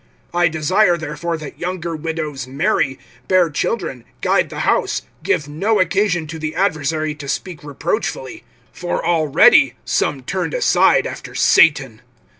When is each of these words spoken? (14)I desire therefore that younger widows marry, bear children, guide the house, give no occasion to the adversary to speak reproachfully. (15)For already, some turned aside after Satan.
(14)I 0.33 0.49
desire 0.49 0.97
therefore 0.97 1.37
that 1.37 1.59
younger 1.59 1.95
widows 1.95 2.47
marry, 2.47 2.97
bear 3.27 3.51
children, 3.51 4.03
guide 4.21 4.49
the 4.49 4.61
house, 4.61 5.03
give 5.21 5.47
no 5.47 5.79
occasion 5.79 6.25
to 6.25 6.39
the 6.39 6.55
adversary 6.55 7.13
to 7.13 7.27
speak 7.27 7.63
reproachfully. 7.63 8.43
(15)For 8.75 9.03
already, 9.03 9.75
some 9.85 10.23
turned 10.23 10.55
aside 10.55 11.05
after 11.05 11.35
Satan. 11.35 12.01